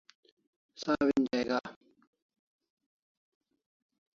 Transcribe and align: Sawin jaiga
Sawin 0.81 1.23
jaiga 1.29 1.59